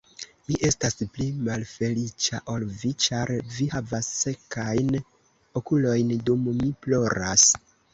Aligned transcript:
Mi 0.45 0.55
estas 0.69 0.95
pli 1.17 1.27
malfeliĉa 1.49 2.41
ol 2.55 2.67
vi, 2.79 2.93
ĉar 3.07 3.35
vi 3.59 3.69
havas 3.77 4.13
sekajn 4.25 4.93
okulojn, 5.63 6.19
dum 6.33 6.53
mi 6.61 6.77
ploras. 6.85 7.51